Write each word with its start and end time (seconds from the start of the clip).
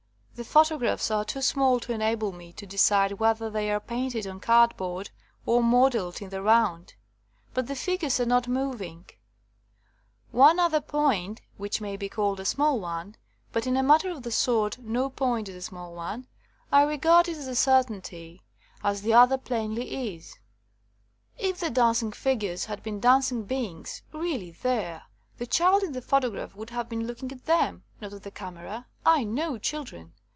The 0.33 0.45
photographs 0.45 1.11
are 1.11 1.23
too 1.23 1.43
small 1.43 1.79
to 1.81 1.93
enable 1.93 2.31
me 2.31 2.51
to 2.53 2.65
decide 2.65 3.11
whether 3.19 3.47
they 3.47 3.69
are 3.69 3.79
painted 3.79 4.25
on 4.25 4.39
cardboard 4.39 5.11
or 5.45 5.61
modelled 5.61 6.19
in 6.19 6.29
the 6.31 6.41
round; 6.41 6.95
hut 7.55 7.67
the 7.67 7.75
figures 7.75 8.19
are 8.19 8.25
not 8.25 8.47
moving. 8.47 9.05
87 9.05 9.05
THE 9.05 9.13
COMING 9.67 9.69
OF 9.69 10.01
THE 10.01 10.01
FAIRIES 10.01 10.39
*'One 10.39 10.59
other 10.59 10.81
point, 10.81 11.41
which 11.57 11.79
may 11.79 11.95
be 11.95 12.09
called 12.09 12.39
a 12.39 12.45
small 12.45 12.79
one— 12.79 13.17
but 13.53 13.67
in 13.67 13.77
a 13.77 13.83
matter 13.83 14.09
of 14.09 14.23
the 14.23 14.31
sort 14.31 14.79
no 14.79 15.11
point 15.11 15.47
is 15.47 15.55
a 15.57 15.61
small 15.61 15.93
one. 15.93 16.25
I 16.71 16.85
regard 16.85 17.27
it 17.27 17.37
as 17.37 17.45
a 17.47 17.55
cer 17.55 17.83
tainty, 17.83 18.41
as 18.83 19.03
the 19.03 19.13
other 19.13 19.37
plainly 19.37 20.15
is. 20.15 20.39
If 21.37 21.59
the 21.59 21.69
dancing 21.69 22.13
figures 22.13 22.65
had 22.65 22.81
been 22.81 22.99
dancing 22.99 23.43
beings, 23.43 24.01
really 24.11 24.49
there, 24.49 25.03
the 25.37 25.45
child 25.45 25.83
in 25.83 25.91
the 25.91 26.01
photograph 26.01 26.55
would 26.55 26.71
have 26.71 26.89
been 26.89 27.05
looking 27.05 27.31
at 27.31 27.45
them, 27.45 27.83
not 27.99 28.11
at 28.11 28.23
the 28.23 28.31
camera. 28.31 28.87
I 29.05 29.23
know 29.23 29.59
children. 29.59 30.13